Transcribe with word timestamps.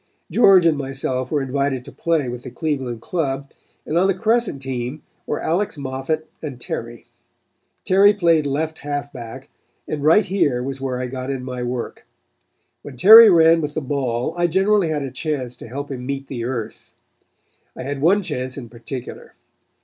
George 0.31 0.65
and 0.65 0.79
myself 0.79 1.31
were 1.31 1.43
invited 1.43 1.85
to 1.85 1.91
play 1.91 2.27
with 2.27 2.41
the 2.41 2.49
Cleveland 2.49 3.01
club, 3.03 3.51
and 3.85 3.99
on 3.99 4.07
the 4.07 4.15
Crescent 4.15 4.59
team 4.59 5.03
were 5.27 5.39
Alex 5.43 5.77
Moffat 5.77 6.27
and 6.41 6.59
Terry. 6.59 7.05
Terry 7.85 8.11
played 8.11 8.47
left 8.47 8.79
halfback, 8.79 9.47
and 9.87 10.01
right 10.03 10.25
here 10.25 10.63
was 10.63 10.81
where 10.81 10.99
I 10.99 11.05
got 11.05 11.29
in 11.29 11.43
my 11.43 11.61
work. 11.61 12.07
When 12.81 12.97
Terry 12.97 13.29
ran 13.29 13.61
with 13.61 13.75
the 13.75 13.79
ball 13.81 14.33
I 14.35 14.47
generally 14.47 14.89
had 14.89 15.03
a 15.03 15.11
chance 15.11 15.55
to 15.57 15.67
help 15.67 15.91
him 15.91 16.03
meet 16.03 16.25
the 16.25 16.45
earth. 16.45 16.95
I 17.75 17.83
had 17.83 18.01
one 18.01 18.23
chance 18.23 18.57
in 18.57 18.69
particular. 18.69 19.35